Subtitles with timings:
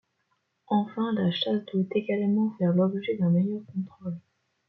[0.65, 4.17] Enfin la chasse doit également faire l’objet d’un meilleur contrôle.